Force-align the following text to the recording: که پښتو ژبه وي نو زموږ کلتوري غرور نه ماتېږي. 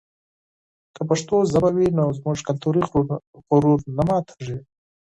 که 0.95 1.01
پښتو 1.09 1.35
ژبه 1.51 1.69
وي 1.75 1.87
نو 1.97 2.05
زموږ 2.17 2.37
کلتوري 2.47 2.81
غرور 3.47 3.79
نه 3.97 4.03
ماتېږي. 4.07 4.57